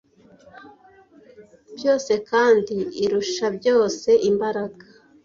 byose 1.77 2.13
kandi 2.29 2.75
irusha 3.03 3.45
byose 3.57 4.09
imbaraga 4.29 4.83